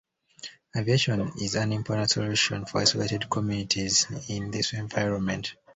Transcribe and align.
Aviation 0.75 1.31
is 1.39 1.53
an 1.53 1.71
important 1.71 2.09
solution 2.09 2.65
for 2.65 2.79
isolated 2.79 3.29
communities 3.29 4.07
in 4.31 4.49
this 4.49 4.73
environment. 4.73 5.53